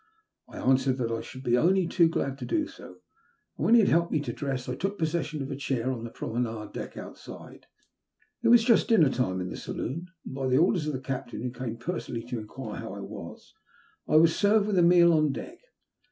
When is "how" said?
12.79-12.95